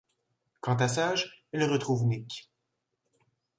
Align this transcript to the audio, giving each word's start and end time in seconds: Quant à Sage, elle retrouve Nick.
Quant 0.61 0.77
à 0.77 0.87
Sage, 0.87 1.45
elle 1.51 1.63
retrouve 1.63 2.05
Nick. 2.05 2.49